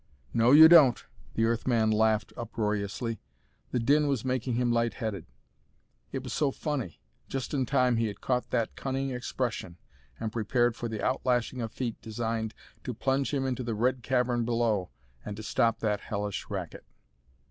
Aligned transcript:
"No 0.33 0.49
you 0.51 0.67
don't!" 0.67 1.05
The 1.35 1.45
Earth 1.45 1.67
man 1.67 1.91
laughed 1.91 2.33
uproariously. 2.35 3.21
The 3.69 3.77
din 3.77 4.07
was 4.07 4.25
making 4.25 4.55
him 4.55 4.71
light 4.71 4.95
headed. 4.95 5.27
It 6.11 6.23
was 6.23 6.33
so 6.33 6.49
funny! 6.49 6.99
Just 7.27 7.53
in 7.53 7.67
time 7.67 7.97
he 7.97 8.07
had 8.07 8.19
caught 8.19 8.49
that 8.49 8.75
cunning 8.75 9.11
expression 9.11 9.77
and 10.19 10.31
prepared 10.31 10.75
for 10.75 10.89
the 10.89 11.03
outlashing 11.05 11.61
of 11.61 11.71
feet 11.71 12.01
designed 12.01 12.55
to 12.83 12.95
plunge 12.95 13.31
him 13.31 13.45
into 13.45 13.61
the 13.61 13.75
red 13.75 14.01
cavern 14.01 14.43
below 14.43 14.89
and 15.23 15.37
to 15.37 15.43
stop 15.43 15.81
that 15.81 15.99
hellish 15.99 16.49
racket. 16.49 16.83